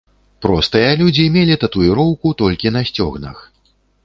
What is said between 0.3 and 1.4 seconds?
Простыя людзі